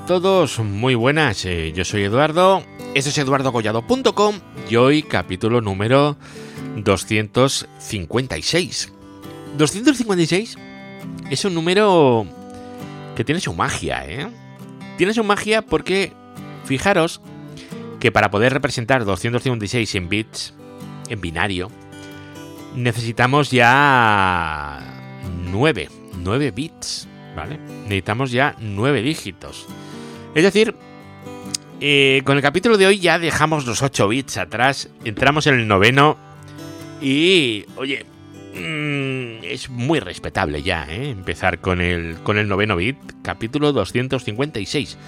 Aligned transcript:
a 0.00 0.06
todos, 0.06 0.58
muy 0.60 0.94
buenas, 0.94 1.44
eh, 1.44 1.72
yo 1.74 1.84
soy 1.84 2.04
Eduardo, 2.04 2.62
esto 2.94 3.10
es 3.10 3.18
eduardogollado.com 3.18 4.36
y 4.68 4.76
hoy 4.76 5.02
capítulo 5.02 5.60
número 5.60 6.16
256. 6.76 8.92
256 9.56 10.56
es 11.30 11.44
un 11.44 11.54
número 11.54 12.26
que 13.14 13.24
tiene 13.24 13.40
su 13.40 13.52
magia, 13.52 14.08
¿eh? 14.08 14.28
Tiene 14.96 15.12
su 15.14 15.22
magia 15.24 15.62
porque, 15.62 16.12
fijaros, 16.64 17.20
que 17.98 18.12
para 18.12 18.30
poder 18.30 18.52
representar 18.52 19.04
256 19.04 19.92
en 19.94 20.08
bits, 20.08 20.54
en 21.08 21.20
binario, 21.20 21.70
necesitamos 22.74 23.50
ya 23.50 24.78
9, 25.50 25.88
9 26.18 26.50
bits, 26.52 27.08
¿vale? 27.36 27.58
Necesitamos 27.82 28.30
ya 28.30 28.54
9 28.60 29.02
dígitos. 29.02 29.66
Es 30.34 30.44
decir, 30.44 30.74
eh, 31.80 32.22
con 32.24 32.36
el 32.36 32.42
capítulo 32.42 32.76
de 32.78 32.86
hoy 32.86 32.98
ya 33.00 33.18
dejamos 33.18 33.66
los 33.66 33.82
8 33.82 34.08
bits 34.08 34.36
atrás, 34.36 34.90
entramos 35.04 35.46
en 35.46 35.54
el 35.54 35.66
noveno 35.66 36.16
y, 37.00 37.64
oye, 37.76 38.06
mmm, 38.54 39.42
es 39.44 39.70
muy 39.70 39.98
respetable 39.98 40.62
ya, 40.62 40.86
¿eh? 40.88 41.10
Empezar 41.10 41.58
con 41.60 41.80
el, 41.80 42.16
con 42.22 42.38
el 42.38 42.48
noveno 42.48 42.76
bit, 42.76 42.96
capítulo 43.22 43.72
256. 43.72 44.98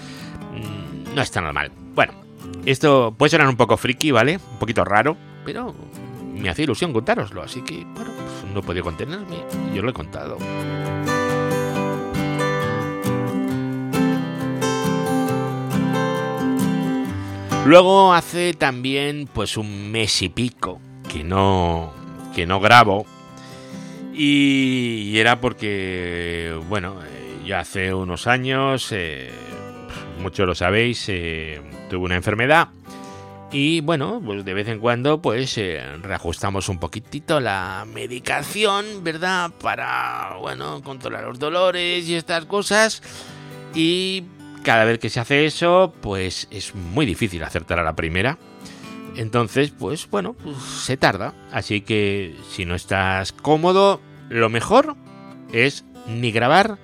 Mm, 0.51 1.15
no 1.15 1.21
está 1.21 1.39
normal. 1.41 1.71
Bueno, 1.95 2.13
esto 2.65 3.15
puede 3.17 3.29
sonar 3.29 3.47
un 3.47 3.57
poco 3.57 3.77
friki, 3.77 4.11
¿vale? 4.11 4.39
Un 4.51 4.59
poquito 4.59 4.83
raro, 4.83 5.15
pero 5.45 5.73
me 6.35 6.49
hace 6.49 6.63
ilusión 6.63 6.91
contároslo, 6.91 7.43
así 7.43 7.61
que, 7.61 7.85
bueno, 7.93 8.11
pues 8.17 8.53
no 8.53 8.59
he 8.59 8.63
podido 8.63 8.83
contenerme, 8.83 9.37
yo 9.73 9.81
lo 9.81 9.91
he 9.91 9.93
contado. 9.93 10.37
Luego 17.65 18.13
hace 18.13 18.53
también 18.53 19.29
pues 19.31 19.55
un 19.55 19.89
mes 19.89 20.21
y 20.21 20.27
pico 20.27 20.81
que 21.09 21.23
no 21.23 21.93
que 22.35 22.45
no 22.45 22.59
grabo. 22.59 23.05
Y 24.13 25.17
era 25.17 25.39
porque 25.39 26.59
bueno 26.67 26.99
eh, 27.05 27.39
yo 27.45 27.57
hace 27.57 27.93
unos 27.93 28.27
años 28.27 28.89
eh, 28.91 29.31
muchos 30.19 30.45
lo 30.45 30.55
sabéis 30.55 31.05
eh, 31.07 31.61
tuve 31.89 32.03
una 32.03 32.15
enfermedad. 32.15 32.67
Y 33.49 33.79
bueno 33.79 34.21
pues 34.23 34.43
de 34.43 34.53
vez 34.53 34.67
en 34.67 34.79
cuando 34.79 35.21
pues 35.21 35.57
eh, 35.57 35.81
reajustamos 36.01 36.67
un 36.67 36.79
poquitito 36.79 37.39
la 37.39 37.85
medicación 37.87 39.03
verdad 39.03 39.51
para 39.61 40.35
bueno 40.41 40.81
controlar 40.83 41.23
los 41.23 41.39
dolores 41.39 42.09
y 42.09 42.15
estas 42.15 42.43
cosas. 42.45 43.01
Y 43.73 44.25
cada 44.63 44.85
vez 44.85 44.99
que 44.99 45.09
se 45.09 45.19
hace 45.19 45.45
eso, 45.45 45.93
pues 46.01 46.47
es 46.51 46.73
muy 46.73 47.05
difícil 47.05 47.43
acertar 47.43 47.79
a 47.79 47.83
la 47.83 47.95
primera. 47.95 48.37
Entonces, 49.15 49.71
pues 49.71 50.09
bueno, 50.09 50.35
se 50.57 50.97
tarda. 50.97 51.33
Así 51.51 51.81
que 51.81 52.35
si 52.49 52.65
no 52.65 52.75
estás 52.75 53.31
cómodo, 53.31 54.01
lo 54.29 54.49
mejor 54.49 54.95
es 55.51 55.85
ni 56.07 56.31
grabar 56.31 56.77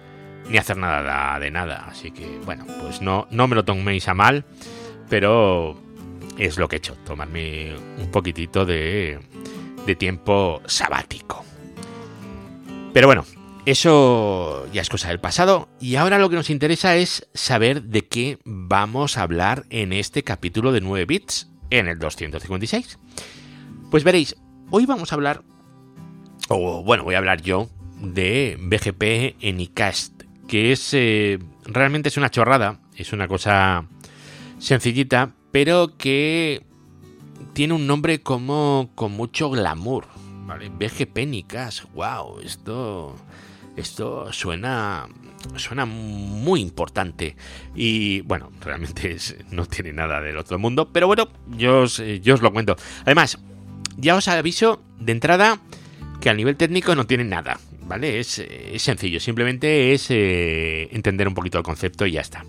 ni 0.50 0.58
hacer 0.58 0.78
nada 0.78 1.40
de 1.40 1.52
nada. 1.52 1.86
Así 1.90 2.12
que 2.12 2.40
bueno, 2.46 2.66
pues 2.82 3.02
no, 3.02 3.28
no 3.32 3.48
me 3.48 3.56
lo 3.56 3.66
toméis 3.66 4.08
a 4.08 4.14
mal, 4.14 4.46
pero 5.10 5.80
es 6.38 6.58
lo 6.58 6.68
que 6.68 6.76
he 6.76 6.80
hecho, 6.80 6.96
tomarme 7.06 7.74
un 7.98 8.12
poquitito 8.12 8.66
de, 8.66 9.20
de 9.86 9.96
tiempo 9.96 10.62
sabático. 10.66 11.44
Pero 12.94 13.08
bueno, 13.08 13.26
eso 13.66 14.66
ya 14.72 14.82
es 14.82 14.90
cosa 14.90 15.10
del 15.10 15.20
pasado 15.20 15.70
y 15.80 15.96
ahora 15.96 16.20
lo 16.20 16.30
que 16.30 16.36
nos 16.36 16.50
interesa 16.50 16.96
es 16.96 17.28
saber 17.34 17.84
de 17.84 18.08
qué 18.08 18.40
vamos 18.46 19.18
a 19.18 19.24
hablar 19.24 19.66
en 19.70 19.94
este 19.94 20.24
capítulo 20.24 20.72
de 20.72 20.82
9 20.82 21.06
bits, 21.06 21.50
en 21.70 21.88
el 21.88 22.00
256. 22.00 22.98
Pues 23.92 24.04
veréis, 24.04 24.36
hoy 24.72 24.86
vamos 24.86 25.12
a 25.12 25.16
hablar, 25.16 25.44
o 26.48 26.84
bueno, 26.84 27.04
voy 27.04 27.16
a 27.16 27.20
hablar 27.20 27.42
yo 27.42 27.70
de 28.02 28.58
BGP 28.60 29.44
en 29.44 29.60
iCast, 29.60 30.24
que 30.48 30.72
es 30.72 30.94
eh, 30.94 31.40
realmente 31.66 32.10
es 32.10 32.18
una 32.18 32.32
chorrada, 32.32 32.80
es 32.96 33.14
una 33.14 33.28
cosa 33.28 33.86
sencillita, 34.58 35.32
pero 35.52 35.98
que 35.98 36.64
tiene 37.54 37.74
un 37.74 37.88
nombre 37.88 38.22
como 38.22 38.92
con 38.96 39.12
mucho 39.12 39.50
glamour, 39.50 40.08
¿vale? 40.50 40.70
BGP 40.70 41.18
en 41.20 41.34
iCast, 41.36 41.84
wow, 41.94 42.40
esto 42.40 43.16
esto 43.78 44.34
suena 44.34 45.08
suena 45.56 45.86
muy 45.86 46.60
importante 46.60 47.36
y 47.76 48.22
bueno, 48.22 48.52
realmente 48.60 49.12
es, 49.12 49.38
no 49.52 49.66
tiene 49.68 49.94
nada 49.94 50.20
del 50.20 50.38
otro 50.38 50.60
mundo, 50.60 50.90
pero 50.92 51.08
bueno, 51.08 51.30
yo 51.56 51.82
os, 51.82 52.00
eh, 52.00 52.20
yo 52.20 52.34
os 52.34 52.42
lo 52.42 52.52
cuento. 52.52 52.76
Además, 53.06 53.38
ya 53.96 54.16
os 54.16 54.28
aviso 54.28 54.82
de 55.00 55.12
entrada 55.14 55.62
que 56.20 56.30
a 56.30 56.34
nivel 56.34 56.58
técnico 56.58 56.96
no 56.96 57.06
tiene 57.06 57.24
nada, 57.24 57.60
¿vale? 57.84 58.20
Es, 58.20 58.40
es 58.40 58.82
sencillo, 58.82 59.20
simplemente 59.20 59.94
es 59.94 60.08
eh, 60.10 60.90
entender 60.92 61.28
un 61.28 61.36
poquito 61.36 61.60
el 61.60 61.64
concepto 61.64 62.06
y 62.06 62.14
ya 62.14 62.22
está. 62.22 62.44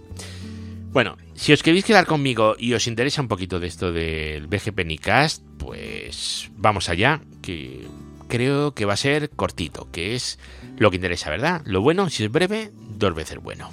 Bueno, 0.92 1.16
si 1.34 1.52
os 1.52 1.62
queréis 1.62 1.84
quedar 1.84 2.04
conmigo 2.04 2.56
y 2.58 2.72
os 2.74 2.88
interesa 2.88 3.22
un 3.22 3.28
poquito 3.28 3.60
de 3.60 3.68
esto 3.68 3.92
del 3.92 4.48
BGP 4.48 4.84
Nicast, 4.84 5.44
pues 5.58 6.50
vamos 6.56 6.88
allá, 6.88 7.20
que 7.50 7.88
creo 8.28 8.74
que 8.74 8.84
va 8.84 8.92
a 8.92 8.96
ser 8.96 9.30
cortito, 9.30 9.90
que 9.90 10.14
es 10.14 10.38
lo 10.78 10.90
que 10.90 10.96
interesa, 10.96 11.30
¿verdad? 11.30 11.62
Lo 11.64 11.80
bueno, 11.80 12.08
si 12.08 12.24
es 12.24 12.30
breve, 12.30 12.70
dos 12.96 13.12
veces 13.14 13.38
bueno. 13.38 13.70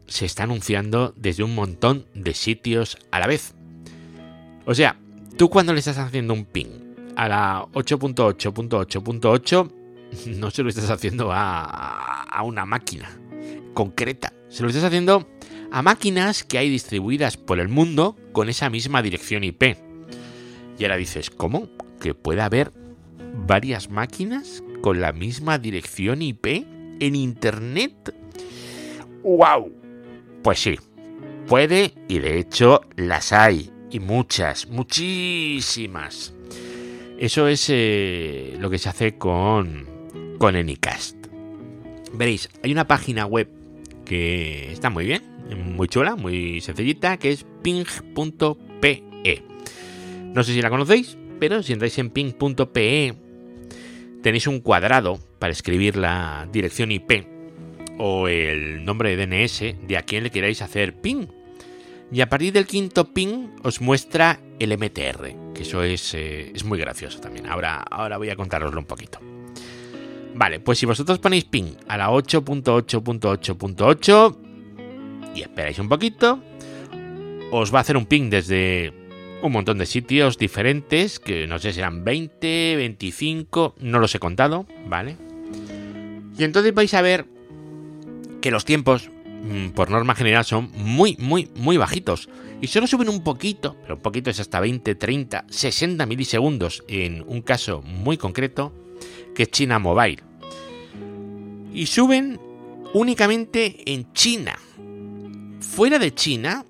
se 0.08 0.26
está 0.26 0.44
anunciando 0.44 1.14
desde 1.16 1.44
un 1.44 1.56
montón 1.56 2.06
de 2.14 2.34
sitios 2.34 2.98
a 3.12 3.20
la 3.20 3.28
vez. 3.28 3.56
O 4.66 4.76
sea, 4.76 5.00
tú 5.38 5.50
cuando 5.50 5.72
le 5.74 5.80
estás 5.80 5.98
haciendo 5.98 6.34
un 6.34 6.44
ping 6.46 6.68
a 7.16 7.30
la 7.30 7.66
8.8.8.8, 7.74 9.72
no 10.38 10.52
se 10.52 10.64
lo 10.64 10.70
estás 10.70 10.90
haciendo 10.90 11.32
a, 11.32 12.24
a, 12.24 12.44
una 12.44 12.66
máquina 12.66 13.18
concreta. 13.74 14.34
Se 14.50 14.64
lo 14.64 14.70
estás 14.70 14.84
haciendo 14.84 15.30
a 15.72 15.82
máquinas 15.82 16.44
que 16.44 16.58
hay 16.58 16.70
distribuidas 16.70 17.38
por 17.38 17.62
el 17.62 17.70
mundo 17.70 18.18
con 18.34 18.50
esa 18.50 18.70
misma 18.70 19.02
dirección 19.02 19.46
IP. 19.46 19.78
Y 20.78 20.84
ahora 20.84 20.98
dices, 20.98 21.30
¿cómo? 21.30 21.70
¿Que 22.02 22.14
puede 22.14 22.42
haber 22.42 22.74
varias 23.48 23.90
máquinas 23.90 24.64
con 24.82 25.00
la 25.00 25.14
misma 25.14 25.58
dirección 25.60 26.22
IP? 26.22 26.66
en 27.02 27.16
Internet? 27.16 28.16
¡Wow! 29.24 29.74
Pues 30.44 30.60
sí, 30.60 30.80
puede 31.48 31.94
y 32.08 32.20
de 32.20 32.40
hecho 32.40 32.82
las 32.96 33.34
hay. 33.34 33.72
Y 33.90 34.00
muchas, 34.00 34.70
muchísimas. 34.70 36.34
Eso 37.18 37.48
es 37.50 37.66
eh, 37.70 38.56
lo 38.58 38.70
que 38.70 38.78
se 38.78 38.88
hace 38.88 39.18
con, 39.18 40.38
con 40.38 40.56
Anycast. 40.56 41.18
Veréis, 42.14 42.50
hay 42.64 42.72
una 42.72 42.88
página 42.88 43.26
web 43.26 43.50
que 44.06 44.72
está 44.72 44.90
muy 44.90 45.06
bien, 45.06 45.24
muy 45.76 45.88
chula, 45.90 46.16
muy 46.16 46.62
sencillita, 46.62 47.18
que 47.18 47.32
es 47.32 47.46
ping.pe. 47.62 49.04
No 50.34 50.44
sé 50.44 50.54
si 50.54 50.62
la 50.62 50.70
conocéis, 50.70 51.18
pero 51.42 51.62
si 51.64 51.74
entráis 51.74 51.98
en 51.98 52.12
ping.pe 52.12 53.16
tenéis 54.22 54.46
un 54.46 54.60
cuadrado 54.60 55.18
para 55.40 55.52
escribir 55.52 55.98
la 55.98 56.48
dirección 56.54 56.92
IP 56.92 57.26
o 57.98 58.28
el 58.28 58.86
nombre 58.86 59.18
de 59.18 59.26
DNS 59.26 59.88
de 59.88 59.98
a 59.98 60.04
quien 60.04 60.22
le 60.22 60.30
queráis 60.30 60.62
hacer 60.62 61.02
ping. 61.02 61.26
Y 62.12 62.22
a 62.22 62.30
partir 62.30 62.54
del 62.54 62.68
quinto 62.68 63.12
ping 63.12 63.48
os 63.64 63.82
muestra 63.82 64.40
el 64.60 64.78
MTR, 64.78 65.54
que 65.56 65.64
eso 65.64 65.82
es, 65.82 66.14
eh, 66.14 66.52
es 66.54 66.64
muy 66.64 66.78
gracioso 66.78 67.20
también. 67.20 67.48
Ahora, 67.48 67.84
ahora 67.90 68.18
voy 68.18 68.30
a 68.30 68.36
contaroslo 68.36 68.80
un 68.80 68.86
poquito. 68.86 69.18
Vale, 70.36 70.60
pues 70.60 70.78
si 70.78 70.86
vosotros 70.86 71.18
ponéis 71.18 71.46
ping 71.46 71.74
a 71.88 71.98
la 71.98 72.12
8.8.8.8 72.12 74.38
y 75.34 75.42
esperáis 75.42 75.80
un 75.80 75.90
poquito, 75.90 76.40
os 77.52 77.74
va 77.74 77.80
a 77.80 77.82
hacer 77.82 77.98
un 77.98 78.06
ping 78.06 78.30
desde 78.30 79.01
un 79.42 79.52
montón 79.52 79.78
de 79.78 79.86
sitios 79.86 80.38
diferentes, 80.38 81.20
que 81.20 81.48
no 81.48 81.60
sé 81.60 81.74
si 81.74 81.80
eran 81.80 82.04
20, 82.04 82.76
25, 82.76 83.76
no 83.80 84.00
los 84.00 84.14
he 84.16 84.20
contado, 84.20 84.66
¿vale? 84.88 85.18
Y 86.38 86.44
entonces 86.44 86.74
vais 86.74 86.94
a 86.94 87.02
ver 87.02 87.26
que 88.42 88.52
los 88.52 88.66
tiempos, 88.66 89.10
mm, 89.44 89.70
por 89.70 89.90
norma 89.90 90.16
general, 90.16 90.46
son 90.46 90.72
muy, 90.76 91.16
muy, 91.20 91.50
muy 91.56 91.78
bajitos. 91.78 92.30
Y 92.62 92.68
solo 92.68 92.88
suben 92.88 93.10
un 93.10 93.24
poquito, 93.24 93.76
pero 93.82 93.96
un 93.96 94.02
poquito 94.02 94.30
es 94.30 94.40
hasta 94.40 94.60
20, 94.60 94.96
30, 94.96 95.46
60 95.50 96.06
milisegundos 96.06 96.84
en 96.88 97.24
un 97.28 97.42
caso 97.42 97.82
muy 97.82 98.18
concreto, 98.18 98.74
que 99.36 99.44
es 99.44 99.52
China 99.52 99.80
Mobile. 99.80 100.24
Y 101.74 101.86
suben 101.88 102.40
únicamente 102.94 103.92
en 103.92 104.12
China. 104.14 104.58
Fuera 105.60 106.00
de 106.00 106.14
China 106.14 106.66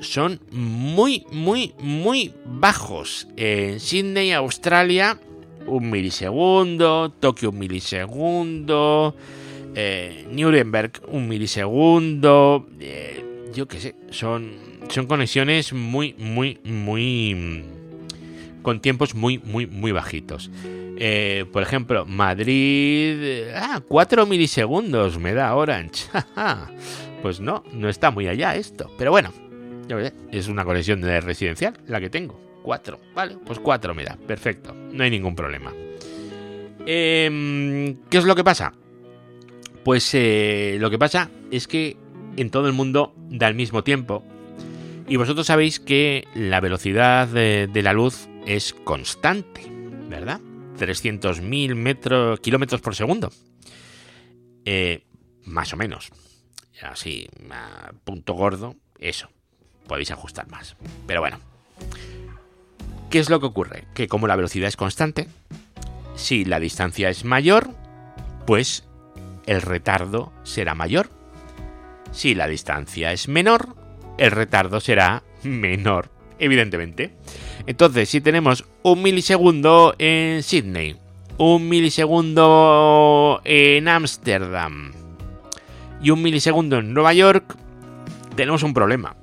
son 0.00 0.40
muy, 0.50 1.24
muy, 1.32 1.74
muy 1.80 2.32
bajos. 2.44 3.28
En 3.36 3.80
Sydney, 3.80 4.32
Australia, 4.32 5.18
un 5.66 5.90
milisegundo. 5.90 7.12
Tokio, 7.20 7.50
un 7.50 7.58
milisegundo. 7.58 9.14
Eh, 9.74 10.26
Nuremberg, 10.30 10.92
un 11.08 11.28
milisegundo. 11.28 12.66
Eh, 12.80 13.24
yo 13.54 13.66
qué 13.66 13.80
sé, 13.80 13.94
son, 14.10 14.52
son 14.88 15.06
conexiones 15.06 15.72
muy, 15.72 16.14
muy, 16.18 16.58
muy. 16.64 17.64
con 18.62 18.80
tiempos 18.80 19.14
muy, 19.14 19.38
muy, 19.38 19.66
muy 19.66 19.92
bajitos. 19.92 20.50
Eh, 21.00 21.44
por 21.52 21.62
ejemplo, 21.62 22.06
Madrid. 22.06 23.48
Ah, 23.54 23.80
4 23.86 24.26
milisegundos 24.26 25.18
me 25.18 25.32
da 25.32 25.54
Orange. 25.54 26.06
pues 27.22 27.40
no, 27.40 27.62
no 27.72 27.88
está 27.88 28.10
muy 28.10 28.26
allá 28.26 28.56
esto. 28.56 28.90
Pero 28.98 29.12
bueno, 29.12 29.32
es 30.32 30.48
una 30.48 30.64
conexión 30.64 31.00
de 31.00 31.20
residencial 31.20 31.78
la 31.86 32.00
que 32.00 32.10
tengo. 32.10 32.40
4, 32.62 33.00
vale, 33.14 33.36
pues 33.46 33.58
4 33.58 33.94
me 33.94 34.04
da. 34.04 34.16
Perfecto, 34.16 34.74
no 34.74 35.02
hay 35.02 35.10
ningún 35.10 35.34
problema. 35.34 35.72
Em, 36.86 37.96
¿Qué 38.08 38.18
es 38.18 38.24
lo 38.24 38.34
que 38.34 38.44
pasa? 38.44 38.72
Pues 39.84 40.10
eh, 40.14 40.76
lo 40.80 40.90
que 40.90 40.98
pasa 40.98 41.30
es 41.50 41.66
que 41.66 41.96
en 42.36 42.50
todo 42.50 42.66
el 42.66 42.72
mundo 42.72 43.14
da 43.28 43.48
el 43.48 43.54
mismo 43.54 43.84
tiempo. 43.84 44.24
Y 45.08 45.16
vosotros 45.16 45.46
sabéis 45.46 45.80
que 45.80 46.26
la 46.34 46.60
velocidad 46.60 47.28
de, 47.28 47.82
la 47.82 47.92
luz 47.94 48.28
es 48.46 48.74
constante, 48.74 49.62
¿verdad? 50.08 50.40
300.000 50.78 51.74
metros, 51.74 52.40
kilómetros 52.40 52.80
por 52.80 52.94
segundo. 52.94 53.30
Eh, 54.64 55.04
más 55.44 55.72
o 55.72 55.76
menos. 55.76 56.10
Así, 56.82 57.28
punto 58.04 58.34
gordo, 58.34 58.76
eso. 58.98 59.30
Podéis 59.88 60.12
ajustar 60.12 60.48
más. 60.48 60.76
Pero 61.06 61.20
bueno. 61.20 61.40
¿Qué 63.10 63.18
es 63.18 63.30
lo 63.30 63.40
que 63.40 63.46
ocurre? 63.46 63.86
Que 63.94 64.06
como 64.06 64.28
la 64.28 64.36
velocidad 64.36 64.68
es 64.68 64.76
constante, 64.76 65.28
si 66.14 66.44
la 66.44 66.60
distancia 66.60 67.08
es 67.08 67.24
mayor, 67.24 67.70
pues 68.46 68.86
el 69.46 69.62
retardo 69.62 70.32
será 70.44 70.74
mayor. 70.74 71.10
Si 72.12 72.34
la 72.34 72.46
distancia 72.46 73.12
es 73.12 73.28
menor, 73.28 73.76
el 74.18 74.30
retardo 74.30 74.80
será 74.80 75.22
menor, 75.42 76.10
evidentemente. 76.38 77.14
Entonces, 77.66 78.08
si 78.08 78.20
tenemos 78.20 78.64
un 78.82 79.02
milisegundo 79.02 79.94
en 79.98 80.42
Sydney, 80.42 80.96
un 81.38 81.68
milisegundo 81.68 83.40
en 83.44 83.88
Ámsterdam 83.88 84.92
y 86.02 86.10
un 86.10 86.20
milisegundo 86.20 86.78
en 86.78 86.92
Nueva 86.92 87.14
York, 87.14 87.56
tenemos 88.34 88.62
un 88.62 88.74
problema. 88.74 89.16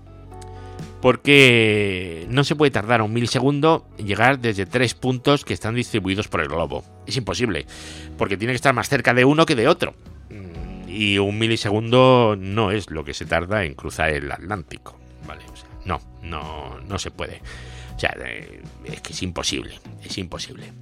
Porque 1.06 2.26
no 2.32 2.44
se 2.44 2.56
puede 2.56 2.72
tardar 2.72 3.04
un 3.04 3.14
milisegundo 3.14 3.88
en 4.00 4.08
llegar 4.08 4.40
desde 4.40 4.66
tres 4.66 4.96
puntos 4.96 5.46
que 5.46 5.54
están 5.54 5.76
distribuidos 5.76 6.28
por 6.28 6.42
el 6.42 6.48
globo. 6.48 6.84
Es 7.06 7.16
imposible, 7.16 7.68
porque 8.18 8.38
tiene 8.38 8.54
que 8.54 8.56
estar 8.56 8.74
más 8.74 8.90
cerca 8.90 9.14
de 9.14 9.24
uno 9.24 9.46
que 9.46 9.54
de 9.54 9.68
otro 9.68 9.94
y 10.88 11.20
un 11.20 11.38
milisegundo 11.38 12.36
no 12.36 12.72
es 12.72 12.90
lo 12.90 13.04
que 13.04 13.14
se 13.14 13.28
tarda 13.28 13.66
en 13.66 13.76
cruzar 13.76 14.10
el 14.10 14.32
Atlántico. 14.32 14.98
¿vale? 15.28 15.44
no, 15.86 16.02
no, 16.24 16.80
no 16.80 16.98
se 16.98 17.12
puede. 17.12 17.40
O 17.96 18.00
sea, 18.00 18.18
eh, 18.26 18.64
es 18.86 19.02
que 19.02 19.14
es 19.14 19.22
imposible, 19.22 19.80
es 20.04 20.18
imposible. 20.18 20.74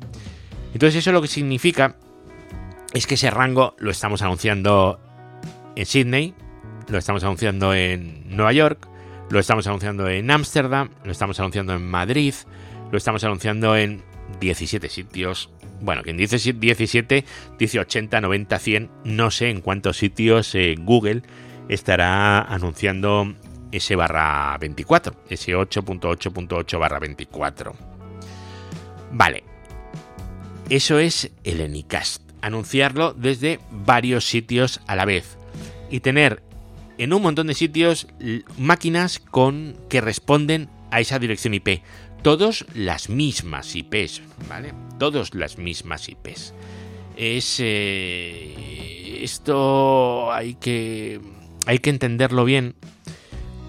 Entonces 0.73 0.99
eso 0.99 1.11
lo 1.11 1.21
que 1.21 1.27
significa 1.27 1.97
es 2.93 3.07
que 3.07 3.15
ese 3.15 3.29
rango 3.29 3.75
lo 3.77 3.91
estamos 3.91 4.21
anunciando 4.21 5.01
en 5.75 5.85
Sydney, 5.85 6.33
lo 6.87 6.97
estamos 6.97 7.25
anunciando 7.25 7.73
en 7.73 8.23
Nueva 8.33 8.53
York, 8.53 8.87
lo 9.33 9.39
estamos 9.39 9.65
anunciando 9.65 10.07
en 10.07 10.29
Ámsterdam, 10.29 10.89
lo 11.03 11.11
estamos 11.11 11.39
anunciando 11.39 11.73
en 11.73 11.89
Madrid, 11.89 12.35
lo 12.91 12.97
estamos 12.97 13.23
anunciando 13.23 13.75
en 13.75 14.03
17 14.39 14.87
sitios 14.89 15.49
bueno, 15.81 16.01
quien 16.01 16.15
dice 16.15 16.37
17, 16.37 17.25
dice 17.59 17.79
80, 17.79 18.21
90, 18.21 18.59
100, 18.59 18.89
no 19.03 19.31
sé 19.31 19.49
en 19.49 19.59
cuántos 19.59 19.97
sitios 19.97 20.55
eh, 20.55 20.75
Google 20.79 21.23
estará 21.67 22.41
anunciando 22.41 23.33
ese 23.69 23.97
barra 23.97 24.57
24, 24.59 25.13
ese 25.29 25.53
8.8.8 25.53 26.79
barra 26.79 26.99
24. 26.99 27.73
Vale, 29.11 29.43
eso 30.69 30.99
es 30.99 31.31
el 31.43 31.59
Anycast, 31.59 32.21
anunciarlo 32.41 33.13
desde 33.13 33.59
varios 33.69 34.25
sitios 34.25 34.79
a 34.87 34.95
la 34.95 35.03
vez 35.03 35.37
y 35.89 35.99
tener 35.99 36.43
en 36.97 37.13
un 37.13 37.21
montón 37.21 37.47
de 37.47 37.53
sitios 37.53 38.07
máquinas 38.57 39.19
con 39.19 39.75
que 39.89 40.01
responden 40.01 40.69
a 40.91 40.99
esa 40.99 41.19
dirección 41.19 41.53
IP 41.53 41.81
todos 42.23 42.65
las 42.73 43.09
mismas 43.09 43.75
IPs, 43.75 44.21
¿vale? 44.47 44.73
Todos 44.97 45.35
las 45.35 45.57
mismas 45.57 46.07
IPs. 46.07 46.53
Es 47.17 47.57
eh, 47.59 49.19
esto 49.21 50.31
hay 50.31 50.55
que 50.55 51.19
hay 51.67 51.79
que 51.79 51.89
entenderlo 51.89 52.45
bien 52.45 52.75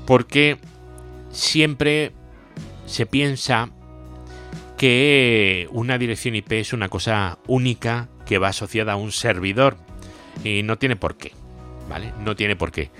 porque 0.06 0.56
siempre 1.30 2.12
se 2.86 3.06
piensa 3.06 3.70
que 4.78 5.68
una 5.70 5.98
dirección 5.98 6.36
IP 6.36 6.52
es 6.52 6.72
una 6.72 6.88
cosa 6.88 7.38
única 7.46 8.08
que 8.24 8.38
va 8.38 8.48
asociada 8.48 8.94
a 8.94 8.96
un 8.96 9.12
servidor 9.12 9.76
y 10.42 10.62
no 10.62 10.78
tiene 10.78 10.96
por 10.96 11.16
qué, 11.16 11.32
¿vale? 11.88 12.12
No 12.20 12.36
tiene 12.36 12.56
por 12.56 12.72
qué 12.72 12.90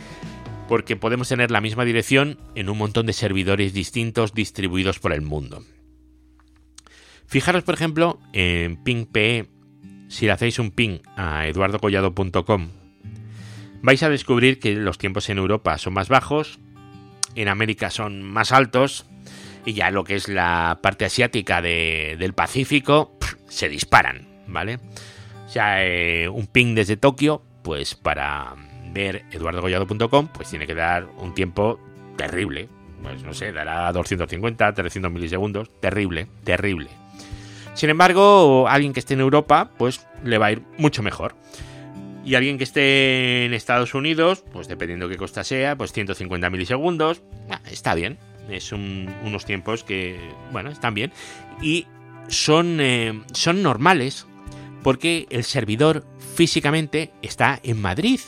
porque 0.69 0.97
podemos 0.97 1.29
tener 1.29 1.51
la 1.51 1.61
misma 1.61 1.85
dirección 1.85 2.39
en 2.55 2.69
un 2.69 2.79
montón 2.79 3.07
de 3.07 3.13
servidores 3.13 3.73
distintos 3.73 4.35
distribuidos 4.35 4.99
por 4.99 5.13
el 5.13 5.23
mundo. 5.23 5.65
Fijaros, 7.27 7.65
por 7.65 7.75
ejemplo, 7.75 8.21
en 8.33 8.77
pingpe, 8.77 9.49
si 10.09 10.27
le 10.27 10.33
hacéis 10.33 10.59
un 10.59 10.71
ping 10.71 10.99
a 11.17 11.47
eduardocollado.com, 11.47 12.69
vais 13.83 14.03
a 14.03 14.09
descubrir 14.09 14.59
que 14.59 14.75
los 14.75 14.99
tiempos 14.99 15.29
en 15.29 15.39
Europa 15.39 15.77
son 15.79 15.95
más 15.95 16.09
bajos, 16.09 16.59
en 17.35 17.49
América 17.49 17.91
son 17.91 18.23
más 18.23 18.53
altos, 18.53 19.07
y 19.67 19.73
ya 19.73 19.91
lo 19.91 20.05
que 20.05 20.15
es 20.15 20.29
la 20.29 20.79
parte 20.83 21.07
asiática 21.07 21.63
del 21.63 22.35
Pacífico 22.35 23.19
se 23.49 23.69
disparan, 23.69 24.29
¿vale? 24.47 24.79
O 25.47 25.49
sea, 25.49 25.85
eh, 25.85 26.29
un 26.29 26.47
ping 26.47 26.75
desde 26.75 26.97
Tokio, 26.97 27.43
pues 27.63 27.95
para 27.95 28.55
ver 28.95 29.25
eduardogollado.com, 29.33 30.29
pues 30.29 30.49
tiene 30.49 30.67
que 30.67 30.75
dar 30.75 31.07
un 31.19 31.35
tiempo 31.35 31.79
terrible. 32.17 32.69
Pues 33.03 33.23
no 33.23 33.35
sé, 33.35 33.53
dará 33.53 33.93
250, 33.93 34.73
300 34.73 35.13
milisegundos. 35.13 35.71
Terrible, 35.81 36.29
terrible. 36.45 36.89
Sin 37.75 37.91
embargo, 37.91 38.67
alguien 38.69 38.93
que 38.93 39.01
esté 39.01 39.15
en 39.15 39.21
Europa, 39.21 39.71
pues 39.77 40.07
le 40.23 40.39
va 40.39 40.47
a 40.47 40.53
ir 40.53 40.63
mucho 40.79 41.03
mejor. 41.03 41.35
Y 42.25 42.37
alguien 42.37 42.57
que 42.57 42.65
esté 42.65 43.45
en 43.45 43.53
Estados 43.53 43.93
Unidos, 43.93 44.45
pues 44.53 44.69
dependiendo 44.69 45.09
qué 45.09 45.19
costa 45.19 45.45
sea, 45.45 45.77
pues 45.77 45.93
150 45.93 46.49
milisegundos, 46.49 47.21
ah, 47.51 47.61
está 47.71 47.95
bien. 47.95 48.17
Es 48.49 48.73
unos 48.73 49.45
tiempos 49.45 49.85
que, 49.85 50.19
bueno, 50.53 50.71
están 50.71 50.95
bien. 50.95 51.13
Y 51.61 51.87
son, 52.29 52.79
eh, 52.81 53.21
son 53.33 53.63
normales 53.63 54.27
porque 54.83 55.27
el 55.31 55.45
servidor 55.45 56.05
físicamente 56.35 57.11
está 57.23 57.61
en 57.63 57.81
Madrid. 57.81 58.21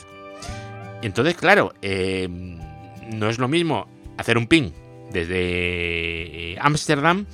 Entonces, 1.01 1.35
claro, 1.35 1.73
eh, 1.81 2.27
no 2.29 3.29
es 3.29 3.39
lo 3.39 3.47
mismo 3.47 3.87
hacer 4.17 4.37
un 4.37 4.47
ping 4.47 4.71
desde 5.11 6.53
eh, 6.53 6.57
Ámsterdam 6.59 7.25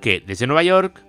que 0.00 0.20
desde 0.20 0.46
Nueva 0.46 0.62
York 0.62 1.00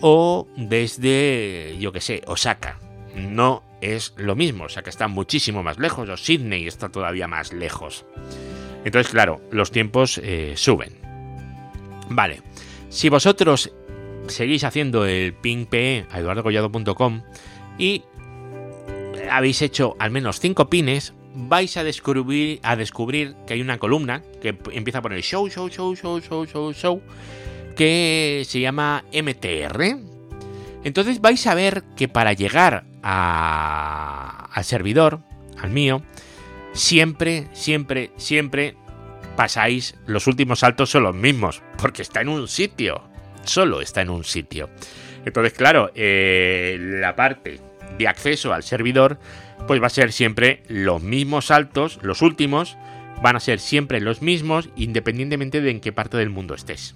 o 0.00 0.48
desde, 0.56 1.76
yo 1.78 1.92
que 1.92 2.00
sé, 2.00 2.22
Osaka. 2.26 2.78
No 3.14 3.62
es 3.80 4.14
lo 4.16 4.34
mismo, 4.34 4.64
Osaka 4.64 4.90
está 4.90 5.06
muchísimo 5.06 5.62
más 5.62 5.78
lejos, 5.78 6.08
o 6.08 6.16
Sydney 6.16 6.66
está 6.66 6.88
todavía 6.88 7.28
más 7.28 7.52
lejos. 7.52 8.04
Entonces, 8.84 9.12
claro, 9.12 9.40
los 9.50 9.70
tiempos 9.70 10.18
eh, 10.22 10.54
suben. 10.56 10.98
Vale, 12.08 12.42
si 12.88 13.08
vosotros 13.08 13.72
seguís 14.26 14.64
haciendo 14.64 15.06
el 15.06 15.34
ping 15.34 15.66
PE 15.66 16.06
a 16.10 16.18
eduardogollado.com 16.18 17.22
y 17.78 18.02
habéis 19.30 19.62
hecho 19.62 19.94
al 19.98 20.10
menos 20.10 20.40
5 20.40 20.68
pines, 20.68 21.14
vais 21.34 21.76
a 21.76 21.84
descubrir, 21.84 22.60
a 22.62 22.76
descubrir 22.76 23.34
que 23.46 23.54
hay 23.54 23.60
una 23.60 23.78
columna 23.78 24.22
que 24.40 24.56
empieza 24.72 24.98
a 24.98 25.02
poner 25.02 25.22
show, 25.22 25.48
show, 25.48 25.68
show, 25.68 25.94
show, 25.94 26.20
show, 26.20 26.46
show, 26.46 26.72
show, 26.72 27.02
que 27.76 28.42
se 28.46 28.60
llama 28.60 29.04
MTR. 29.12 29.96
Entonces 30.84 31.20
vais 31.20 31.46
a 31.46 31.54
ver 31.54 31.84
que 31.96 32.08
para 32.08 32.32
llegar 32.32 32.84
al 33.02 34.64
servidor, 34.64 35.20
al 35.58 35.70
mío, 35.70 36.02
siempre, 36.72 37.48
siempre, 37.52 38.10
siempre 38.16 38.76
pasáis, 39.36 39.94
los 40.06 40.26
últimos 40.26 40.60
saltos 40.60 40.90
son 40.90 41.04
los 41.04 41.14
mismos, 41.14 41.62
porque 41.78 42.02
está 42.02 42.20
en 42.20 42.28
un 42.28 42.48
sitio, 42.48 43.02
solo 43.44 43.80
está 43.80 44.02
en 44.02 44.10
un 44.10 44.24
sitio. 44.24 44.68
Entonces, 45.24 45.52
claro, 45.52 45.90
eh, 45.94 46.76
la 46.80 47.14
parte 47.14 47.60
de 47.98 48.08
acceso 48.08 48.52
al 48.52 48.62
servidor, 48.62 49.18
pues 49.66 49.82
va 49.82 49.86
a 49.86 49.90
ser 49.90 50.12
siempre 50.12 50.62
los 50.68 51.02
mismos 51.02 51.46
saltos, 51.46 51.98
los 52.02 52.22
últimos, 52.22 52.76
van 53.22 53.36
a 53.36 53.40
ser 53.40 53.60
siempre 53.60 54.00
los 54.00 54.22
mismos, 54.22 54.70
independientemente 54.76 55.60
de 55.60 55.70
en 55.70 55.80
qué 55.80 55.92
parte 55.92 56.16
del 56.16 56.30
mundo 56.30 56.54
estés. 56.54 56.94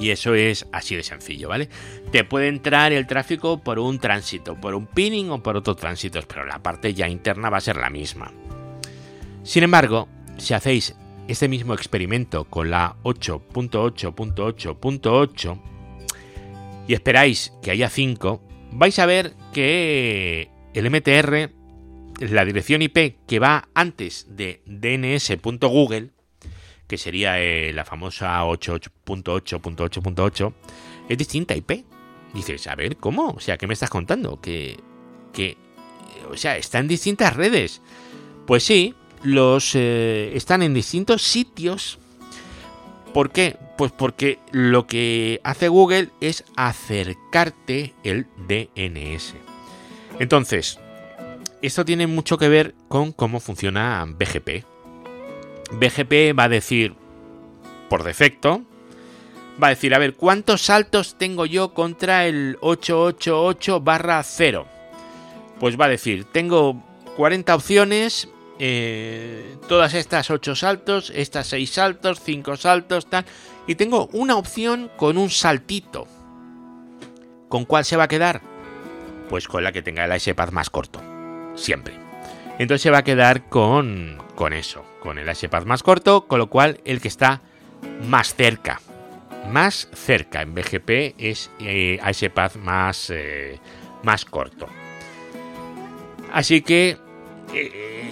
Y 0.00 0.10
eso 0.10 0.34
es 0.34 0.66
así 0.72 0.96
de 0.96 1.02
sencillo, 1.02 1.48
¿vale? 1.48 1.68
Te 2.12 2.22
puede 2.24 2.48
entrar 2.48 2.92
el 2.92 3.06
tráfico 3.06 3.62
por 3.62 3.78
un 3.78 3.98
tránsito, 3.98 4.54
por 4.56 4.74
un 4.74 4.86
pinning 4.86 5.30
o 5.30 5.42
por 5.42 5.56
otros 5.56 5.78
tránsitos, 5.78 6.26
pero 6.26 6.44
la 6.44 6.62
parte 6.62 6.92
ya 6.94 7.08
interna 7.08 7.48
va 7.50 7.56
a 7.58 7.62
ser 7.62 7.76
la 7.76 7.90
misma. 7.90 8.32
Sin 9.42 9.62
embargo, 9.62 10.08
si 10.36 10.54
hacéis 10.54 10.96
este 11.26 11.48
mismo 11.48 11.74
experimento 11.74 12.44
con 12.44 12.70
la 12.70 12.96
8.8.8.8 13.02 15.60
y 16.86 16.94
esperáis 16.94 17.52
que 17.62 17.70
haya 17.70 17.88
5, 17.88 18.42
vais 18.72 18.98
a 18.98 19.06
ver 19.06 19.32
que 19.52 20.50
el 20.74 20.90
MTR, 20.90 21.50
la 22.20 22.44
dirección 22.44 22.82
IP 22.82 23.16
que 23.26 23.38
va 23.38 23.68
antes 23.74 24.26
de 24.30 24.62
dns.google, 24.66 26.10
que 26.86 26.98
sería 26.98 27.40
eh, 27.40 27.72
la 27.72 27.84
famosa 27.84 28.42
8.8.8.8, 28.44 30.52
es 31.08 31.18
distinta 31.18 31.56
IP. 31.56 31.84
Dices, 32.34 32.66
a 32.66 32.74
ver, 32.74 32.96
¿cómo? 32.96 33.30
O 33.30 33.40
sea, 33.40 33.56
¿qué 33.56 33.66
me 33.66 33.74
estás 33.74 33.90
contando? 33.90 34.40
Que, 34.40 34.78
que 35.32 35.56
o 36.30 36.36
sea, 36.36 36.56
está 36.56 36.78
en 36.78 36.88
distintas 36.88 37.34
redes. 37.34 37.80
Pues 38.46 38.62
sí, 38.62 38.94
los 39.22 39.74
eh, 39.74 40.32
están 40.34 40.62
en 40.62 40.74
distintos 40.74 41.22
sitios. 41.22 41.98
¿Por 43.12 43.30
qué? 43.30 43.56
Pues 43.76 43.92
porque 43.92 44.38
lo 44.52 44.86
que 44.86 45.40
hace 45.44 45.68
Google 45.68 46.10
es 46.20 46.44
acercarte 46.56 47.94
el 48.04 48.26
DNS. 48.36 49.34
Entonces, 50.18 50.78
esto 51.62 51.84
tiene 51.84 52.06
mucho 52.06 52.38
que 52.38 52.48
ver 52.48 52.74
con 52.88 53.12
cómo 53.12 53.40
funciona 53.40 54.04
BGP. 54.06 54.64
BGP 55.72 56.38
va 56.38 56.44
a 56.44 56.48
decir, 56.48 56.94
por 57.88 58.04
defecto, 58.04 58.62
va 59.62 59.68
a 59.68 59.70
decir, 59.70 59.94
a 59.94 59.98
ver, 59.98 60.14
¿cuántos 60.14 60.62
saltos 60.62 61.16
tengo 61.18 61.46
yo 61.46 61.74
contra 61.74 62.26
el 62.26 62.56
888 62.60 63.80
barra 63.80 64.22
0? 64.22 64.66
Pues 65.60 65.78
va 65.78 65.86
a 65.86 65.88
decir, 65.88 66.24
tengo 66.24 66.82
40 67.16 67.54
opciones, 67.54 68.28
eh, 68.60 69.56
todas 69.68 69.94
estas 69.94 70.30
8 70.30 70.54
saltos, 70.54 71.12
estas 71.14 71.48
6 71.48 71.70
saltos, 71.70 72.20
5 72.24 72.56
saltos, 72.56 73.10
tal, 73.10 73.24
y 73.66 73.74
tengo 73.74 74.08
una 74.12 74.36
opción 74.36 74.90
con 74.96 75.18
un 75.18 75.30
saltito. 75.30 76.06
¿Con 77.48 77.64
cuál 77.64 77.84
se 77.84 77.96
va 77.96 78.04
a 78.04 78.08
quedar? 78.08 78.42
Pues 79.28 79.48
con 79.48 79.64
la 79.64 79.72
que 79.72 79.82
tenga 79.82 80.04
el 80.04 80.20
SPAD 80.20 80.50
más 80.50 80.70
corto, 80.70 81.02
siempre. 81.54 81.94
Entonces 82.58 82.82
se 82.82 82.90
va 82.90 82.98
a 82.98 83.04
quedar 83.04 83.48
con, 83.48 84.18
con 84.34 84.52
eso, 84.52 84.84
con 85.00 85.18
el 85.18 85.34
SPAD 85.34 85.64
más 85.64 85.82
corto, 85.82 86.26
con 86.26 86.38
lo 86.38 86.48
cual 86.48 86.80
el 86.84 87.00
que 87.00 87.08
está 87.08 87.42
más 88.06 88.34
cerca. 88.34 88.80
Más 89.50 89.88
cerca 89.94 90.42
en 90.42 90.54
BGP 90.54 91.14
es 91.18 91.50
eh, 91.60 92.00
más, 92.60 93.10
eh, 93.10 93.58
más 94.02 94.24
corto. 94.24 94.66
Así 96.32 96.60
que 96.60 96.98
eh, 97.54 98.10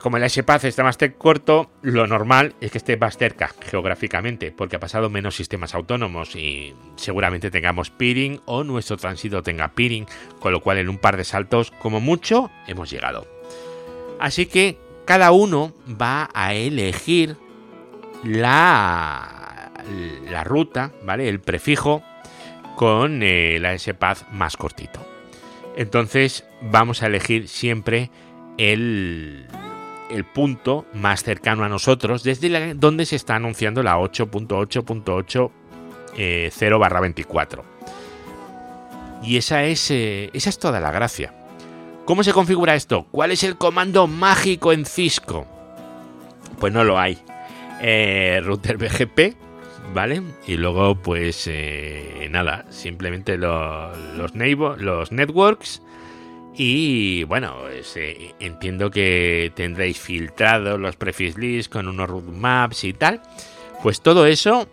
como 0.00 0.16
el 0.16 0.24
S-Path 0.24 0.64
está 0.64 0.82
más 0.82 0.98
corto, 1.18 1.70
lo 1.82 2.06
normal 2.06 2.54
es 2.60 2.70
que 2.70 2.78
esté 2.78 2.96
más 2.96 3.16
cerca 3.16 3.50
geográficamente, 3.60 4.52
porque 4.52 4.76
ha 4.76 4.80
pasado 4.80 5.10
menos 5.10 5.36
sistemas 5.36 5.74
autónomos 5.74 6.36
y 6.36 6.74
seguramente 6.96 7.50
tengamos 7.50 7.90
peering 7.90 8.40
o 8.46 8.64
nuestro 8.64 8.96
tránsito 8.96 9.42
tenga 9.42 9.68
peering, 9.68 10.06
con 10.38 10.52
lo 10.52 10.60
cual 10.60 10.78
en 10.78 10.88
un 10.88 10.98
par 10.98 11.16
de 11.16 11.24
saltos, 11.24 11.70
como 11.70 12.00
mucho, 12.00 12.50
hemos 12.66 12.90
llegado. 12.90 13.26
Así 14.18 14.46
que 14.46 14.78
cada 15.04 15.32
uno 15.32 15.72
va 16.00 16.28
a 16.34 16.54
elegir 16.54 17.36
la, 18.24 19.72
la 20.30 20.44
ruta, 20.44 20.92
¿vale? 21.04 21.28
El 21.28 21.40
prefijo 21.40 22.02
con 22.76 23.22
el 23.22 23.62
la 23.62 23.74
S-Path 23.74 24.30
más 24.30 24.56
cortito. 24.56 25.06
Entonces 25.76 26.44
vamos 26.60 27.02
a 27.02 27.06
elegir 27.06 27.48
siempre 27.48 28.10
el, 28.58 29.46
el 30.10 30.24
punto 30.24 30.86
más 30.94 31.22
cercano 31.22 31.64
a 31.64 31.68
nosotros 31.68 32.22
desde 32.22 32.74
donde 32.74 33.06
se 33.06 33.16
está 33.16 33.36
anunciando 33.36 33.82
la 33.82 33.98
8.8.8.0 33.98 35.50
eh, 36.16 36.50
barra 36.78 37.00
24. 37.00 37.64
Y 39.22 39.36
esa 39.36 39.64
es, 39.64 39.90
eh, 39.90 40.30
esa 40.32 40.50
es 40.50 40.58
toda 40.58 40.80
la 40.80 40.90
gracia. 40.90 41.34
¿Cómo 42.04 42.24
se 42.24 42.32
configura 42.32 42.74
esto? 42.74 43.06
¿Cuál 43.10 43.30
es 43.32 43.44
el 43.44 43.56
comando 43.56 44.06
mágico 44.06 44.72
en 44.72 44.84
Cisco? 44.84 45.46
Pues 46.58 46.72
no 46.72 46.84
lo 46.84 46.98
hay. 46.98 47.18
Eh, 47.80 48.40
router 48.42 48.76
BGP, 48.76 49.36
¿vale? 49.94 50.22
Y 50.46 50.56
luego, 50.56 50.96
pues 50.96 51.48
nada, 52.30 52.64
simplemente 52.70 53.36
los, 53.38 53.96
los 54.16 55.12
networks 55.12 55.82
y 56.56 57.24
bueno, 57.24 57.56
eh, 57.68 58.34
entiendo 58.40 58.90
que 58.90 59.52
tendréis 59.54 59.98
filtrado 59.98 60.78
los 60.78 60.96
prefix 60.96 61.38
lists 61.38 61.68
con 61.68 61.88
unos 61.88 62.08
roadmaps 62.08 62.84
y 62.84 62.92
tal. 62.92 63.22
Pues 63.82 64.00
todo 64.00 64.26
eso 64.26 64.68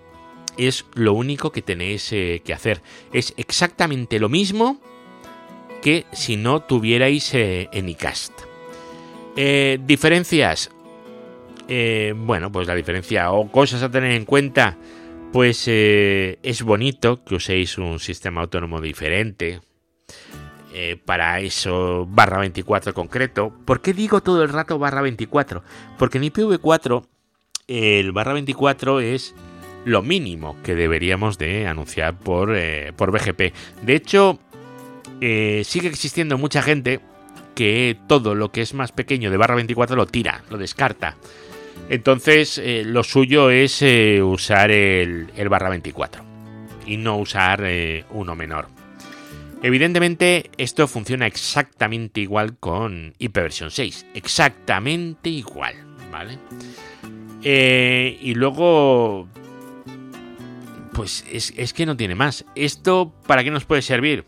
es 0.57 0.85
lo 0.95 1.13
único 1.13 1.51
que 1.51 1.61
tenéis 1.61 2.11
eh, 2.13 2.41
que 2.43 2.53
hacer. 2.53 2.81
Es 3.13 3.33
exactamente 3.37 4.19
lo 4.19 4.27
mismo 4.27 4.81
que 5.81 6.05
si 6.11 6.35
no 6.35 6.61
tuvierais 6.61 7.33
eh, 7.33 7.69
Anycast. 7.73 8.33
diferencias. 9.35 10.71
bueno, 12.15 12.51
pues 12.51 12.67
la 12.67 12.75
diferencia 12.75 13.31
o 13.31 13.51
cosas 13.51 13.83
a 13.83 13.91
tener 13.91 14.11
en 14.11 14.25
cuenta. 14.25 14.77
Pues 15.31 15.67
es 15.67 16.63
bonito 16.63 17.23
que 17.23 17.35
uséis 17.35 17.77
un 17.77 17.99
sistema 17.99 18.41
autónomo 18.41 18.79
diferente, 18.79 19.59
eh, 20.79 20.95
para 20.95 21.39
eso 21.39 22.05
barra 22.07 22.37
24 22.37 22.93
concreto. 22.93 23.51
¿Por 23.65 23.81
qué 23.81 23.93
digo 23.93 24.21
todo 24.21 24.43
el 24.43 24.49
rato 24.49 24.77
barra 24.77 25.01
24? 25.01 25.63
Porque 25.97 26.19
en 26.19 26.25
IPv4 26.25 27.03
el 27.65 28.11
barra 28.11 28.33
24 28.33 28.99
es 28.99 29.33
lo 29.85 30.03
mínimo 30.03 30.55
que 30.61 30.75
deberíamos 30.75 31.39
de 31.39 31.65
anunciar 31.65 32.19
por, 32.19 32.55
eh, 32.55 32.93
por 32.95 33.09
BGP. 33.09 33.55
De 33.81 33.95
hecho, 33.95 34.37
eh, 35.19 35.63
sigue 35.65 35.87
existiendo 35.87 36.37
mucha 36.37 36.61
gente 36.61 36.99
que 37.55 37.97
todo 38.07 38.35
lo 38.35 38.51
que 38.51 38.61
es 38.61 38.75
más 38.75 38.91
pequeño 38.91 39.31
de 39.31 39.37
barra 39.37 39.55
24 39.55 39.95
lo 39.95 40.05
tira, 40.05 40.43
lo 40.51 40.59
descarta. 40.59 41.17
Entonces, 41.89 42.61
lo 42.85 43.03
suyo 43.03 43.49
es 43.49 43.81
usar 44.21 44.69
el, 44.69 45.31
el, 45.35 45.49
barra 45.49 45.69
24 45.69 46.23
y 46.85 46.97
no 46.97 47.17
usar 47.17 47.63
uno 48.11 48.35
menor. 48.35 48.76
Evidentemente, 49.63 50.51
esto 50.57 50.87
funciona 50.87 51.25
exactamente 51.25 52.21
igual 52.21 52.57
con 52.57 53.13
ipv 53.17 53.69
6. 53.69 54.05
Exactamente 54.13 55.29
igual, 55.29 55.73
¿vale? 56.11 56.37
Eh, 57.43 58.17
y 58.21 58.35
luego, 58.35 59.27
pues 60.93 61.25
es, 61.31 61.73
que 61.73 61.85
no 61.85 61.97
tiene 61.97 62.13
más. 62.13 62.45
¿Esto 62.55 63.13
para 63.25 63.43
qué 63.43 63.51
nos 63.51 63.65
puede 63.65 63.81
servir? 63.81 64.25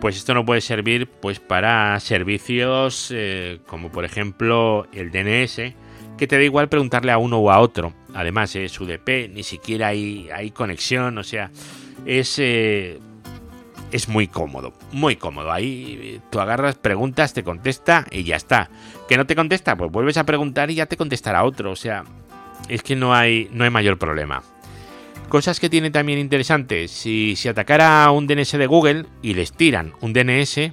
Pues 0.00 0.16
esto 0.16 0.34
no 0.34 0.44
puede 0.44 0.60
servir 0.60 1.08
pues 1.08 1.40
para 1.40 1.98
servicios 1.98 3.12
eh, 3.12 3.58
como 3.66 3.90
por 3.90 4.04
ejemplo 4.04 4.86
el 4.92 5.10
DNS, 5.10 5.74
que 6.16 6.26
te 6.26 6.36
da 6.36 6.42
igual 6.42 6.68
preguntarle 6.68 7.12
a 7.12 7.18
uno 7.18 7.38
o 7.38 7.50
a 7.50 7.60
otro. 7.60 7.94
Además 8.14 8.54
es 8.56 8.80
UDP, 8.80 9.28
ni 9.32 9.42
siquiera 9.42 9.88
hay, 9.88 10.52
conexión, 10.54 11.18
o 11.18 11.24
sea, 11.24 11.50
es 12.06 12.38
eh, 12.38 13.00
es 13.92 14.08
muy 14.08 14.28
cómodo, 14.28 14.72
muy 14.92 15.16
cómodo. 15.16 15.52
Ahí 15.52 16.20
tú 16.30 16.40
agarras, 16.40 16.76
preguntas, 16.76 17.32
te 17.32 17.42
contesta 17.42 18.06
y 18.10 18.24
ya 18.24 18.36
está. 18.36 18.70
¿Que 19.08 19.16
no 19.16 19.26
te 19.26 19.36
contesta? 19.36 19.76
Pues 19.76 19.90
vuelves 19.90 20.16
a 20.16 20.24
preguntar 20.24 20.70
y 20.70 20.76
ya 20.76 20.86
te 20.86 20.96
contestará 20.96 21.44
otro. 21.44 21.70
O 21.70 21.76
sea, 21.76 22.04
es 22.68 22.82
que 22.82 22.96
no 22.96 23.14
hay, 23.14 23.48
no 23.52 23.64
hay 23.64 23.70
mayor 23.70 23.98
problema. 23.98 24.42
Cosas 25.28 25.60
que 25.60 25.68
tiene 25.68 25.90
también 25.90 26.18
interesantes. 26.18 26.90
Si, 26.90 27.36
si 27.36 27.48
atacara 27.48 28.10
un 28.10 28.26
DNS 28.26 28.52
de 28.52 28.66
Google 28.66 29.06
y 29.22 29.34
les 29.34 29.52
tiran 29.52 29.92
un 30.00 30.12
DNS, 30.12 30.72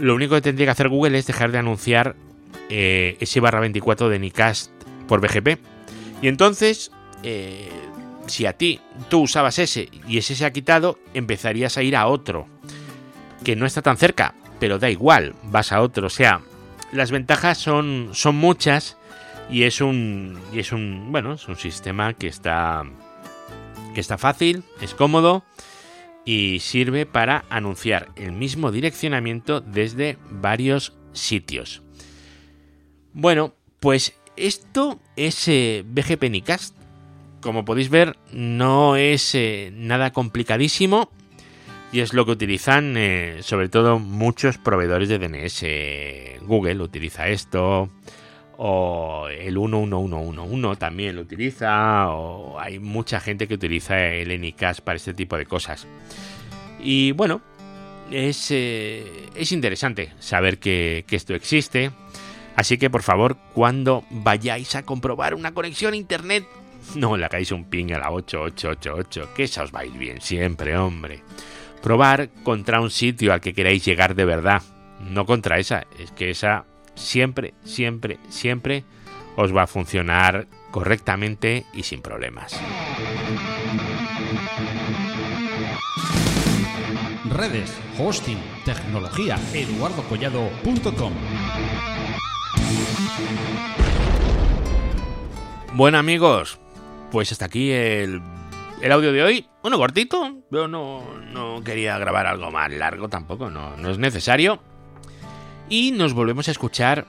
lo 0.00 0.14
único 0.14 0.34
que 0.34 0.40
tendría 0.42 0.66
que 0.66 0.72
hacer 0.72 0.88
Google 0.88 1.18
es 1.18 1.26
dejar 1.26 1.52
de 1.52 1.58
anunciar 1.58 2.16
eh, 2.70 3.16
ese 3.20 3.40
barra 3.40 3.60
24 3.60 4.08
de 4.08 4.18
Nicast 4.18 4.70
por 5.06 5.20
BGP. 5.20 5.58
Y 6.22 6.28
entonces 6.28 6.90
eh, 7.22 7.68
si 8.26 8.46
a 8.46 8.54
ti 8.54 8.80
tú 9.08 9.22
usabas 9.22 9.58
ese 9.58 9.88
y 10.08 10.18
ese 10.18 10.34
se 10.34 10.44
ha 10.44 10.52
quitado, 10.52 10.98
empezarías 11.14 11.76
a 11.76 11.82
ir 11.82 11.96
a 11.96 12.06
otro, 12.06 12.48
que 13.44 13.56
no 13.56 13.66
está 13.66 13.82
tan 13.82 13.96
cerca, 13.96 14.34
pero 14.58 14.78
da 14.78 14.90
igual, 14.90 15.34
vas 15.44 15.72
a 15.72 15.80
otro. 15.80 16.06
O 16.06 16.10
sea, 16.10 16.40
las 16.92 17.10
ventajas 17.10 17.58
son, 17.58 18.10
son 18.12 18.36
muchas 18.36 18.96
y 19.50 19.64
es 19.64 19.80
un, 19.80 20.38
y 20.52 20.60
es 20.60 20.72
un, 20.72 21.10
bueno, 21.10 21.34
es 21.34 21.46
un 21.48 21.56
sistema 21.56 22.14
que 22.14 22.26
está, 22.26 22.84
que 23.94 24.00
está 24.00 24.18
fácil, 24.18 24.64
es 24.80 24.94
cómodo 24.94 25.44
y 26.24 26.58
sirve 26.60 27.06
para 27.06 27.44
anunciar 27.50 28.08
el 28.16 28.32
mismo 28.32 28.72
direccionamiento 28.72 29.60
desde 29.60 30.18
varios 30.30 30.94
sitios. 31.12 31.82
Bueno, 33.12 33.54
pues 33.80 34.14
esto 34.36 35.00
es 35.14 35.48
eh, 35.48 35.84
BGP 35.86 36.24
Nicast 36.24 36.74
como 37.40 37.64
podéis 37.64 37.90
ver, 37.90 38.16
no 38.32 38.96
es 38.96 39.34
eh, 39.34 39.70
nada 39.74 40.12
complicadísimo 40.12 41.10
y 41.92 42.00
es 42.00 42.12
lo 42.12 42.26
que 42.26 42.32
utilizan 42.32 42.96
eh, 42.96 43.38
sobre 43.42 43.68
todo 43.68 43.98
muchos 43.98 44.58
proveedores 44.58 45.08
de 45.08 45.18
DNS. 45.18 46.46
Google 46.46 46.82
utiliza 46.82 47.28
esto, 47.28 47.90
o 48.58 49.28
el 49.28 49.56
11111 49.56 50.78
también 50.78 51.16
lo 51.16 51.22
utiliza, 51.22 52.08
o 52.10 52.58
hay 52.58 52.78
mucha 52.78 53.20
gente 53.20 53.46
que 53.46 53.54
utiliza 53.54 53.98
el 53.98 54.30
Anycast 54.30 54.80
para 54.80 54.96
este 54.96 55.14
tipo 55.14 55.36
de 55.36 55.46
cosas. 55.46 55.86
Y 56.80 57.12
bueno, 57.12 57.40
es, 58.10 58.50
eh, 58.50 59.28
es 59.34 59.52
interesante 59.52 60.12
saber 60.18 60.58
que, 60.58 61.04
que 61.06 61.16
esto 61.16 61.34
existe. 61.34 61.92
Así 62.56 62.78
que 62.78 62.88
por 62.88 63.02
favor, 63.02 63.36
cuando 63.52 64.04
vayáis 64.10 64.74
a 64.76 64.82
comprobar 64.82 65.34
una 65.34 65.52
conexión 65.52 65.92
a 65.92 65.96
internet 65.96 66.46
no 66.94 67.16
le 67.16 67.24
hagáis 67.24 67.52
un 67.52 67.64
ping 67.64 67.92
a 67.92 67.98
la 67.98 68.10
8888, 68.10 69.30
que 69.34 69.44
esa 69.44 69.62
os 69.62 69.74
va 69.74 69.80
a 69.80 69.84
ir 69.84 69.92
bien 69.92 70.20
siempre, 70.20 70.76
hombre. 70.76 71.22
Probar 71.82 72.30
contra 72.42 72.80
un 72.80 72.90
sitio 72.90 73.32
al 73.32 73.40
que 73.40 73.54
queráis 73.54 73.84
llegar 73.84 74.14
de 74.14 74.24
verdad, 74.24 74.62
no 75.00 75.26
contra 75.26 75.58
esa, 75.58 75.86
es 75.98 76.10
que 76.12 76.30
esa 76.30 76.64
siempre, 76.94 77.54
siempre, 77.64 78.18
siempre 78.28 78.84
os 79.36 79.54
va 79.54 79.62
a 79.62 79.66
funcionar 79.66 80.48
correctamente 80.70 81.66
y 81.72 81.82
sin 81.82 82.02
problemas. 82.02 82.58
Redes, 87.30 87.76
hosting, 87.98 88.38
tecnología, 88.64 89.38
eduardocollado.com. 89.52 91.12
Bueno 95.74 95.98
amigos, 95.98 96.58
pues 97.16 97.32
hasta 97.32 97.46
aquí 97.46 97.70
el, 97.70 98.20
audio 98.92 99.10
de 99.10 99.22
hoy. 99.22 99.46
Bueno, 99.62 99.78
cortito. 99.78 100.42
Yo 100.50 100.68
no, 100.68 101.62
quería 101.64 101.96
grabar 101.96 102.26
algo 102.26 102.50
más 102.50 102.70
largo 102.70 103.08
tampoco, 103.08 103.48
no, 103.48 103.74
no 103.78 103.88
es 103.88 103.96
necesario. 103.96 104.60
Y 105.70 105.92
nos 105.92 106.12
volvemos 106.12 106.46
a 106.48 106.50
escuchar 106.50 107.06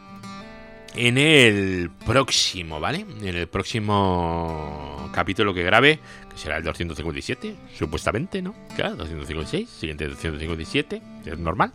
en 0.96 1.18
el 1.18 1.90
próximo, 2.06 2.80
¿vale? 2.80 3.06
En 3.22 3.36
el 3.36 3.50
próximo 3.50 5.10
capítulo 5.14 5.54
que 5.54 5.64
grabe, 5.64 6.00
que 6.32 6.38
será 6.38 6.56
el 6.56 6.64
257, 6.64 7.54
supuestamente, 7.78 8.42
¿no? 8.42 8.56
Claro, 8.78 8.96
256, 8.96 9.70
siguiente 9.70 10.08
257, 10.08 11.02
es 11.26 11.38
normal. 11.38 11.74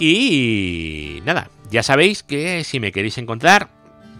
Y 0.00 1.22
nada, 1.24 1.48
ya 1.70 1.84
sabéis 1.84 2.24
que 2.24 2.64
si 2.64 2.80
me 2.80 2.90
queréis 2.90 3.18
encontrar, 3.18 3.68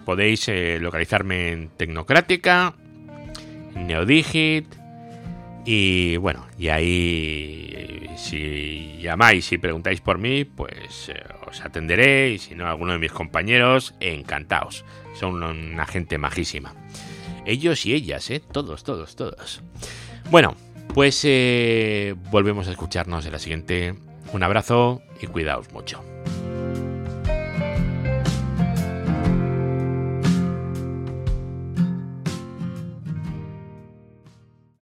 podéis 0.04 0.46
eh, 0.46 0.78
localizarme 0.80 1.50
en 1.50 1.70
Tecnocrática, 1.70 2.76
Neodigit. 3.76 4.66
Y 5.64 6.16
bueno, 6.18 6.46
y 6.58 6.68
ahí 6.68 8.08
si 8.16 8.98
llamáis 9.00 9.52
y 9.52 9.58
preguntáis 9.58 10.00
por 10.00 10.18
mí, 10.18 10.44
pues 10.44 11.08
eh, 11.08 11.22
os 11.46 11.60
atenderé. 11.60 12.30
Y 12.30 12.38
si 12.38 12.54
no, 12.54 12.66
alguno 12.66 12.92
de 12.92 12.98
mis 12.98 13.12
compañeros, 13.12 13.94
encantados. 14.00 14.84
Son 15.14 15.42
una 15.42 15.86
gente 15.86 16.18
majísima. 16.18 16.74
Ellos 17.44 17.86
y 17.86 17.94
ellas, 17.94 18.30
¿eh? 18.30 18.42
Todos, 18.52 18.84
todos, 18.84 19.16
todos. 19.16 19.62
Bueno, 20.30 20.56
pues 20.94 21.20
eh, 21.24 22.14
volvemos 22.30 22.68
a 22.68 22.72
escucharnos 22.72 23.24
en 23.26 23.32
la 23.32 23.38
siguiente. 23.38 23.94
Un 24.32 24.42
abrazo 24.42 25.02
y 25.20 25.26
cuidaos 25.26 25.72
mucho. 25.72 26.02